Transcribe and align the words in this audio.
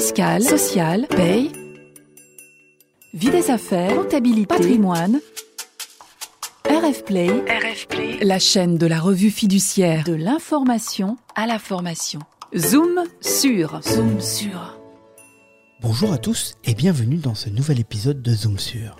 fiscale, 0.00 0.42
sociale, 0.42 1.06
paye, 1.08 1.52
vie 3.12 3.28
des 3.28 3.50
affaires, 3.50 3.94
comptabilité, 3.94 4.46
patrimoine. 4.46 5.20
RF 6.64 7.04
Play, 7.04 7.28
la 8.22 8.38
chaîne 8.38 8.78
de 8.78 8.86
la 8.86 8.98
revue 8.98 9.30
fiduciaire 9.30 10.04
de 10.04 10.14
l'information 10.14 11.18
à 11.34 11.46
la 11.46 11.58
formation. 11.58 12.20
Zoom 12.56 13.04
sur, 13.20 13.82
zoom 13.82 14.22
sur. 14.22 14.80
Bonjour 15.82 16.14
à 16.14 16.18
tous 16.18 16.54
et 16.64 16.72
bienvenue 16.72 17.18
dans 17.18 17.34
ce 17.34 17.50
nouvel 17.50 17.78
épisode 17.78 18.22
de 18.22 18.32
Zoom 18.32 18.58
sur. 18.58 18.96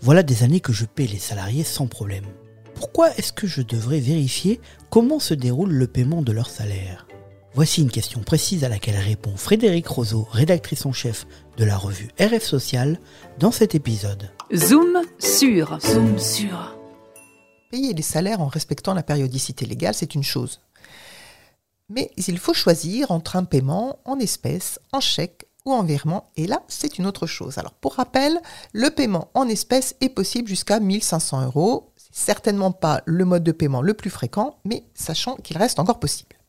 Voilà 0.00 0.22
des 0.22 0.44
années 0.44 0.60
que 0.60 0.72
je 0.72 0.84
paie 0.84 1.08
les 1.08 1.18
salariés 1.18 1.64
sans 1.64 1.88
problème. 1.88 2.26
Pourquoi 2.76 3.10
est-ce 3.16 3.32
que 3.32 3.48
je 3.48 3.62
devrais 3.62 3.98
vérifier 3.98 4.60
comment 4.90 5.18
se 5.18 5.34
déroule 5.34 5.72
le 5.72 5.88
paiement 5.88 6.22
de 6.22 6.30
leur 6.30 6.48
salaire? 6.48 7.08
Voici 7.52 7.82
une 7.82 7.90
question 7.90 8.20
précise 8.20 8.62
à 8.62 8.68
laquelle 8.68 8.96
répond 8.96 9.36
Frédéric 9.36 9.88
Roseau, 9.88 10.28
rédactrice 10.30 10.86
en 10.86 10.92
chef 10.92 11.26
de 11.56 11.64
la 11.64 11.76
revue 11.76 12.08
RF 12.20 12.44
Social, 12.44 13.00
dans 13.40 13.50
cet 13.50 13.74
épisode. 13.74 14.30
Zoom 14.54 15.02
sur, 15.18 15.76
zoom 15.80 16.16
sur. 16.16 16.76
Payer 17.72 17.92
les 17.92 18.02
salaires 18.02 18.40
en 18.40 18.46
respectant 18.46 18.94
la 18.94 19.02
périodicité 19.02 19.66
légale, 19.66 19.94
c'est 19.94 20.14
une 20.14 20.22
chose. 20.22 20.60
Mais 21.88 22.12
il 22.16 22.38
faut 22.38 22.54
choisir 22.54 23.10
entre 23.10 23.34
un 23.34 23.42
paiement 23.42 23.98
en 24.04 24.20
espèces, 24.20 24.78
en 24.92 25.00
chèque 25.00 25.46
ou 25.64 25.72
en 25.72 25.82
virement, 25.82 26.30
et 26.36 26.46
là, 26.46 26.62
c'est 26.68 26.98
une 26.98 27.06
autre 27.06 27.26
chose. 27.26 27.58
Alors, 27.58 27.74
pour 27.74 27.94
rappel, 27.94 28.40
le 28.72 28.90
paiement 28.90 29.28
en 29.34 29.48
espèces 29.48 29.96
est 30.00 30.08
possible 30.08 30.48
jusqu'à 30.48 30.78
1500 30.78 31.46
euros. 31.46 31.90
C'est 31.96 32.26
certainement 32.26 32.70
pas 32.70 33.02
le 33.06 33.24
mode 33.24 33.42
de 33.42 33.52
paiement 33.52 33.82
le 33.82 33.94
plus 33.94 34.10
fréquent, 34.10 34.56
mais 34.64 34.84
sachant 34.94 35.34
qu'il 35.34 35.58
reste 35.58 35.80
encore 35.80 35.98
possible. 35.98 36.39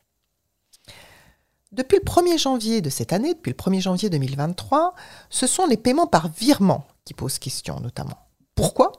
Depuis 1.72 2.00
le 2.00 2.04
1er 2.04 2.38
janvier 2.38 2.82
de 2.82 2.90
cette 2.90 3.14
année, 3.14 3.34
depuis 3.34 3.52
le 3.52 3.56
1er 3.56 3.80
janvier 3.80 4.10
2023, 4.10 4.94
ce 5.30 5.48
sont 5.48 5.66
les 5.66 5.78
paiements 5.78 6.06
par 6.06 6.28
virement 6.28 6.86
qui 7.06 7.14
posent 7.14 7.40
question 7.40 7.80
notamment. 7.80 8.18
Pourquoi? 8.56 8.92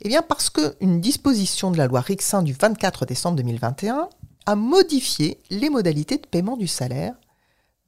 Eh 0.00 0.08
bien 0.08 0.22
parce 0.22 0.50
qu'une 0.50 1.00
disposition 1.00 1.70
de 1.70 1.78
la 1.78 1.86
loi 1.86 2.00
Rixin 2.00 2.42
du 2.42 2.54
24 2.54 3.06
décembre 3.06 3.36
2021 3.36 4.08
a 4.46 4.56
modifié 4.56 5.40
les 5.50 5.70
modalités 5.70 6.16
de 6.16 6.26
paiement 6.26 6.56
du 6.56 6.66
salaire 6.66 7.14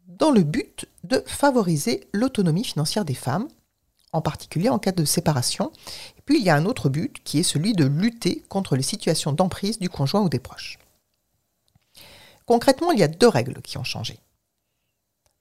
dans 0.07 0.31
le 0.31 0.45
but 0.45 0.87
de 1.03 1.21
favoriser 1.27 2.07
l'autonomie 2.13 2.63
financière 2.63 3.05
des 3.05 3.15
femmes, 3.15 3.49
en 4.13 4.21
particulier 4.21 4.69
en 4.69 4.79
cas 4.79 4.93
de 4.93 5.05
séparation. 5.05 5.73
Et 6.19 6.23
puis 6.25 6.39
il 6.39 6.45
y 6.45 6.51
a 6.51 6.55
un 6.55 6.67
autre 6.67 6.89
but 6.89 7.21
qui 7.25 7.41
est 7.41 7.43
celui 7.43 7.73
de 7.73 7.85
lutter 7.85 8.45
contre 8.49 8.77
les 8.77 8.83
situations 8.85 9.33
d'emprise 9.33 9.81
du 9.81 9.89
conjoint 9.89 10.23
ou 10.23 10.29
des 10.29 10.39
proches. 10.39 10.79
Concrètement, 12.47 12.93
il 12.93 12.99
y 12.99 13.03
a 13.03 13.09
deux 13.09 13.29
règles 13.29 13.61
qui 13.63 13.79
ont 13.79 13.85
changé. 13.85 14.21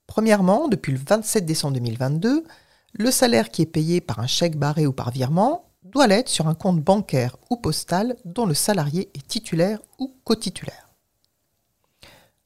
Premièrement, 0.07 0.67
depuis 0.67 0.91
le 0.91 0.99
27 0.99 1.45
décembre 1.45 1.73
2022, 1.75 2.45
le 2.93 3.11
salaire 3.11 3.49
qui 3.49 3.61
est 3.61 3.67
payé 3.67 4.01
par 4.01 4.19
un 4.19 4.27
chèque 4.27 4.57
barré 4.57 4.85
ou 4.85 4.93
par 4.93 5.11
virement 5.11 5.69
doit 5.83 6.07
l'être 6.07 6.29
sur 6.29 6.47
un 6.47 6.55
compte 6.55 6.79
bancaire 6.79 7.37
ou 7.49 7.57
postal 7.57 8.15
dont 8.25 8.45
le 8.45 8.53
salarié 8.53 9.09
est 9.15 9.27
titulaire 9.27 9.79
ou 9.99 10.15
cotitulaire. 10.23 10.89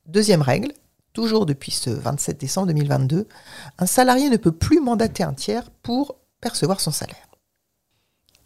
Deuxième 0.06 0.42
règle, 0.42 0.72
toujours 1.14 1.46
depuis 1.46 1.72
ce 1.72 1.90
27 1.90 2.40
décembre 2.40 2.68
2022, 2.68 3.28
un 3.78 3.86
salarié 3.86 4.30
ne 4.30 4.38
peut 4.38 4.52
plus 4.52 4.80
mandater 4.80 5.24
un 5.24 5.34
tiers 5.34 5.70
pour 5.84 6.16
percevoir 6.40 6.80
son 6.80 6.92
salaire. 6.92 7.28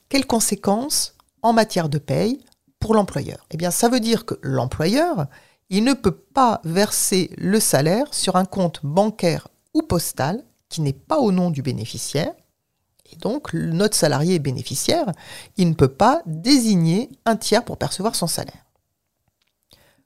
Quelles 0.10 0.28
conséquences 0.28 1.16
en 1.42 1.54
matière 1.54 1.88
de 1.88 2.00
paye 2.00 2.44
pour 2.80 2.96
l'employeur? 2.96 3.46
Eh 3.52 3.58
bien, 3.58 3.72
ça 3.72 3.90
veut 3.90 4.00
dire 4.00 4.26
que 4.26 4.36
l'employeur 4.42 5.28
il 5.72 5.86
ne 5.86 5.94
peut 5.94 6.12
pas 6.12 6.60
verser 6.66 7.32
le 7.38 7.62
salaire 7.62 8.14
sur 8.14 8.36
un 8.36 8.44
compte 8.44 8.82
bancaire 8.84 9.48
ou 9.74 9.82
postal 9.82 10.44
qui 10.68 10.82
n'est 10.82 10.92
pas 10.92 11.18
au 11.18 11.32
nom 11.32 11.50
du 11.50 11.62
bénéficiaire. 11.62 12.34
Et 13.12 13.16
donc, 13.16 13.54
notre 13.54 13.96
salarié 13.96 14.38
bénéficiaire, 14.40 15.06
il 15.56 15.70
ne 15.70 15.74
peut 15.74 15.88
pas 15.88 16.22
désigner 16.26 17.10
un 17.26 17.38
tiers 17.38 17.64
pour 17.64 17.78
percevoir 17.78 18.16
son 18.16 18.28
salaire. 18.28 18.66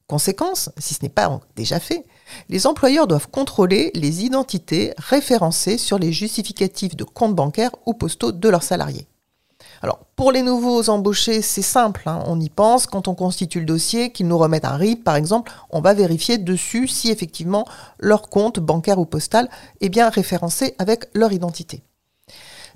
Conséquence, 0.05 0.69
si 0.77 0.93
ce 0.93 1.01
n'est 1.01 1.09
pas 1.09 1.39
déjà 1.55 1.79
fait, 1.79 2.05
les 2.47 2.67
employeurs 2.67 3.07
doivent 3.07 3.29
contrôler 3.29 3.89
les 3.95 4.23
identités 4.23 4.93
référencées 4.99 5.79
sur 5.79 5.97
les 5.97 6.13
justificatifs 6.13 6.95
de 6.95 7.03
comptes 7.03 7.35
bancaires 7.35 7.75
ou 7.87 7.95
postaux 7.95 8.31
de 8.31 8.49
leurs 8.49 8.61
salariés. 8.61 9.07
Alors, 9.85 9.99
pour 10.15 10.31
les 10.31 10.41
nouveaux 10.41 10.89
embauchés, 10.89 11.43
c'est 11.43 11.61
simple, 11.61 12.01
hein. 12.07 12.23
on 12.25 12.39
y 12.39 12.49
pense, 12.49 12.87
quand 12.87 13.07
on 13.07 13.13
constitue 13.13 13.59
le 13.59 13.67
dossier, 13.67 14.11
qu'ils 14.11 14.27
nous 14.27 14.39
remettent 14.39 14.65
un 14.65 14.77
RIB, 14.77 15.03
par 15.03 15.15
exemple, 15.15 15.51
on 15.69 15.79
va 15.79 15.93
vérifier 15.93 16.39
dessus 16.39 16.87
si 16.87 17.11
effectivement 17.11 17.67
leur 17.99 18.23
compte 18.31 18.59
bancaire 18.59 18.97
ou 18.97 19.05
postal 19.05 19.47
est 19.81 19.89
bien 19.89 20.09
référencé 20.09 20.73
avec 20.79 21.05
leur 21.13 21.33
identité. 21.33 21.83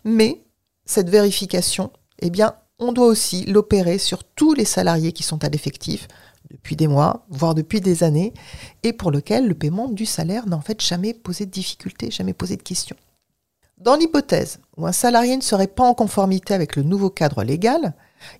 Mais 0.03 0.43
cette 0.85 1.09
vérification, 1.09 1.89
eh 2.19 2.29
bien, 2.29 2.53
on 2.77 2.91
doit 2.91 3.07
aussi 3.07 3.43
l'opérer 3.45 3.97
sur 3.97 4.23
tous 4.23 4.53
les 4.53 4.63
salariés 4.63 5.11
qui 5.11 5.23
sont 5.23 5.43
à 5.43 5.49
l'effectif, 5.49 6.07
depuis 6.51 6.75
des 6.75 6.87
mois, 6.87 7.25
voire 7.31 7.55
depuis 7.55 7.81
des 7.81 8.03
années, 8.03 8.35
et 8.83 8.93
pour 8.93 9.09
lequel 9.09 9.47
le 9.47 9.55
paiement 9.55 9.87
du 9.87 10.05
salaire 10.05 10.45
n'a 10.45 10.57
en 10.57 10.61
fait 10.61 10.79
jamais 10.79 11.15
posé 11.15 11.47
de 11.47 11.51
difficulté, 11.51 12.11
jamais 12.11 12.33
posé 12.33 12.55
de 12.55 12.61
questions. 12.61 12.97
Dans 13.79 13.95
l'hypothèse 13.95 14.59
où 14.75 14.85
un 14.85 14.91
salarié 14.91 15.37
ne 15.37 15.41
serait 15.41 15.67
pas 15.67 15.85
en 15.85 15.93
conformité 15.93 16.53
avec 16.53 16.75
le 16.75 16.83
nouveau 16.83 17.09
cadre 17.09 17.43
légal, 17.43 17.93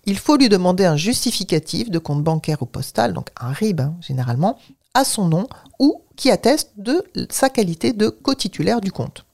il 0.06 0.18
faut 0.18 0.36
lui 0.36 0.50
demander 0.50 0.84
un 0.84 0.98
justificatif 0.98 1.90
de 1.90 1.98
compte 1.98 2.24
bancaire 2.24 2.62
ou 2.62 2.66
postal, 2.66 3.14
donc 3.14 3.30
un 3.40 3.54
RIB 3.54 3.80
hein, 3.80 3.96
généralement, 4.02 4.60
à 4.94 5.06
son 5.06 5.30
nom 5.30 5.48
ou 5.80 6.04
qui 6.18 6.30
atteste 6.30 6.72
de 6.76 7.06
sa 7.30 7.50
qualité 7.50 7.94
de 7.94 8.10
co-titulaire 8.10 8.82
du 8.82 8.92
compte. 8.92 9.26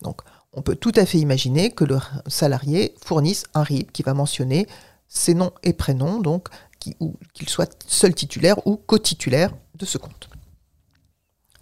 Donc 0.00 0.22
on 0.54 0.62
peut 0.62 0.76
tout 0.76 0.92
à 0.96 1.04
fait 1.04 1.18
imaginer 1.18 1.70
que 1.70 1.84
le 1.84 1.98
salarié 2.26 2.94
fournisse 3.04 3.44
un 3.52 3.64
RIB 3.64 3.90
qui 3.90 4.02
va 4.02 4.14
mentionner 4.14 4.66
ses 5.08 5.34
noms 5.34 5.52
et 5.62 5.74
prénoms, 5.74 6.20
donc 6.20 6.48
qu'il 6.80 7.48
soit 7.48 7.84
seul 7.86 8.14
titulaire 8.14 8.66
ou 8.66 8.76
co-titulaire 8.76 9.50
de 9.74 9.84
ce 9.84 9.98
compte. 9.98 10.30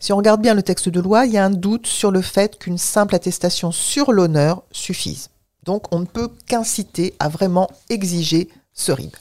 Si 0.04 0.12
on 0.12 0.18
regarde 0.18 0.42
bien 0.42 0.52
le 0.52 0.62
texte 0.62 0.90
de 0.90 1.00
loi, 1.00 1.24
il 1.24 1.32
y 1.32 1.38
a 1.38 1.46
un 1.46 1.48
doute 1.48 1.86
sur 1.86 2.10
le 2.10 2.20
fait 2.20 2.58
qu'une 2.58 2.76
simple 2.76 3.14
attestation 3.14 3.72
sur 3.72 4.12
l'honneur 4.12 4.62
suffise. 4.70 5.30
Donc 5.62 5.86
on 5.94 6.00
ne 6.00 6.04
peut 6.04 6.28
qu'inciter 6.46 7.14
à 7.20 7.30
vraiment 7.30 7.70
exiger 7.88 8.50
ce 8.74 8.92
RIB. 8.92 9.16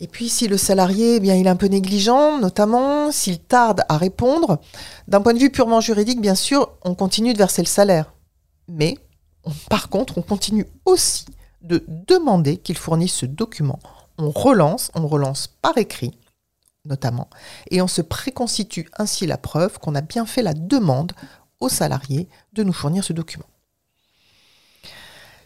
Et 0.00 0.06
puis 0.06 0.28
si 0.28 0.46
le 0.46 0.58
salarié 0.58 1.16
eh 1.16 1.20
bien, 1.20 1.36
il 1.36 1.46
est 1.46 1.48
un 1.48 1.56
peu 1.56 1.68
négligent, 1.68 2.38
notamment 2.38 3.10
s'il 3.10 3.38
tarde 3.38 3.80
à 3.88 3.96
répondre, 3.96 4.60
d'un 5.08 5.22
point 5.22 5.32
de 5.32 5.38
vue 5.38 5.48
purement 5.48 5.80
juridique, 5.80 6.20
bien 6.20 6.34
sûr, 6.34 6.72
on 6.84 6.94
continue 6.94 7.32
de 7.32 7.38
verser 7.38 7.62
le 7.62 7.68
salaire. 7.68 8.12
Mais 8.68 8.98
par 9.70 9.88
contre, 9.88 10.18
on 10.18 10.22
continue 10.22 10.66
aussi 10.84 11.24
de 11.62 11.82
demander 11.88 12.58
qu'il 12.58 12.76
fournisse 12.76 13.14
ce 13.14 13.24
document. 13.24 13.78
On 14.18 14.28
relance, 14.28 14.90
on 14.94 15.08
relance 15.08 15.46
par 15.62 15.78
écrit 15.78 16.12
notamment, 16.84 17.28
et 17.70 17.80
on 17.82 17.88
se 17.88 18.02
préconstitue 18.02 18.88
ainsi 18.98 19.26
la 19.26 19.38
preuve 19.38 19.78
qu'on 19.78 19.94
a 19.94 20.00
bien 20.00 20.26
fait 20.26 20.42
la 20.42 20.54
demande 20.54 21.12
aux 21.60 21.68
salariés 21.68 22.28
de 22.52 22.62
nous 22.62 22.72
fournir 22.72 23.04
ce 23.04 23.12
document. 23.12 23.46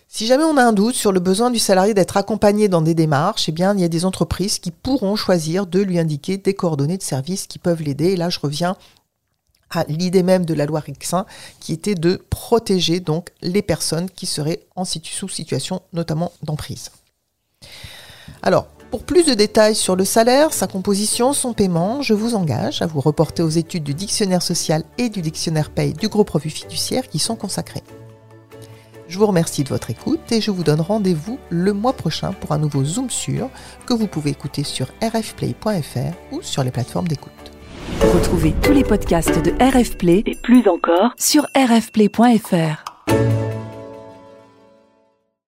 Si 0.09 0.27
jamais 0.27 0.45
on 0.45 0.57
a 0.57 0.65
un 0.65 0.73
doute 0.73 0.95
sur 0.95 1.13
le 1.13 1.21
besoin 1.21 1.51
du 1.51 1.59
salarié 1.59 1.93
d'être 1.93 2.17
accompagné 2.17 2.69
dans 2.69 2.81
des 2.81 2.95
démarches, 2.95 3.51
eh 3.51 3.53
bien, 3.53 3.75
il 3.75 3.81
y 3.81 3.85
a 3.85 3.89
des 3.89 4.07
entreprises 4.07 4.59
qui 4.59 4.71
pourront 4.71 5.15
choisir 5.15 5.67
de 5.67 5.81
lui 5.81 5.99
indiquer 5.99 6.39
des 6.39 6.55
coordonnées 6.55 6.97
de 6.97 7.03
services 7.03 7.47
qui 7.47 7.59
peuvent 7.59 7.83
l'aider. 7.83 8.13
Et 8.13 8.17
là, 8.17 8.31
je 8.31 8.39
reviens 8.41 8.79
à 9.69 9.85
l'idée 9.89 10.23
même 10.23 10.47
de 10.47 10.55
la 10.55 10.65
loi 10.65 10.81
Rixin, 10.81 11.27
qui 11.61 11.75
était 11.75 11.95
de 11.95 12.25
protéger 12.31 13.01
donc 13.01 13.31
les 13.43 13.61
personnes 13.61 14.09
qui 14.09 14.25
seraient 14.25 14.67
en 14.75 14.87
sous 14.87 15.29
situation 15.29 15.83
notamment 15.93 16.33
d'emprise. 16.43 16.91
Alors, 18.43 18.69
pour 18.97 19.05
plus 19.05 19.27
de 19.27 19.35
détails 19.35 19.75
sur 19.75 19.95
le 19.95 20.07
salaire, 20.07 20.55
sa 20.55 20.67
composition, 20.67 21.35
son 21.35 21.53
paiement, 21.53 22.01
je 22.01 22.15
vous 22.15 22.35
engage 22.35 22.81
à 22.81 22.87
vous 22.87 23.03
reporter 23.03 23.43
aux 23.43 23.51
études 23.51 23.83
du 23.83 23.93
dictionnaire 23.93 24.41
social 24.41 24.85
et 24.97 25.11
du 25.11 25.21
dictionnaire 25.21 25.69
paye 25.69 25.93
du 25.93 26.09
groupe 26.09 26.31
Revue 26.31 26.49
Fiduciaire 26.49 27.07
qui 27.07 27.19
sont 27.19 27.37
consacrés. 27.37 27.83
Je 29.07 29.19
vous 29.19 29.27
remercie 29.27 29.65
de 29.65 29.69
votre 29.69 29.91
écoute 29.91 30.33
et 30.33 30.41
je 30.41 30.51
vous 30.51 30.63
donne 30.63 30.81
rendez-vous 30.81 31.39
le 31.51 31.75
mois 31.75 31.93
prochain 31.93 32.33
pour 32.33 32.53
un 32.53 32.59
nouveau 32.59 32.87
Zoom 32.87 33.11
sur 33.11 33.51
que 33.85 33.93
vous 33.93 34.07
pouvez 34.07 34.31
écouter 34.31 34.65
sur 34.65 34.87
rfplay.fr 35.03 36.33
ou 36.33 36.41
sur 36.41 36.65
les 36.65 36.71
plateformes 36.71 37.09
d'écoute. 37.09 37.33
Retrouvez 38.01 38.55
tous 38.63 38.73
les 38.73 38.83
podcasts 38.83 39.43
de 39.45 39.51
RF 39.63 39.99
Play 39.99 40.23
et 40.25 40.37
plus 40.43 40.67
encore 40.69 41.13
sur 41.19 41.47
rfplay.fr. 41.55 42.83